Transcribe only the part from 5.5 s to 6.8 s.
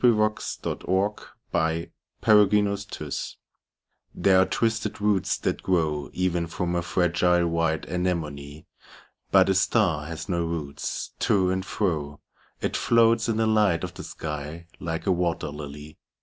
grow Even from